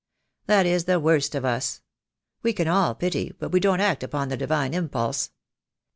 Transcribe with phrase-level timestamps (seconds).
[0.47, 1.81] That is the worst of us.
[2.41, 5.29] We can all pity, but we don't act upon the divine impulse.